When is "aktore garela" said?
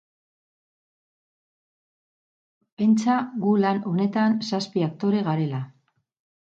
4.91-5.67